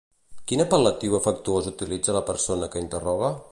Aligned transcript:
Quin 0.51 0.63
apel·latiu 0.63 1.17
afectuós 1.17 1.69
utilitza 1.73 2.17
la 2.19 2.25
persona 2.33 2.73
que 2.77 2.85
interroga? 2.89 3.33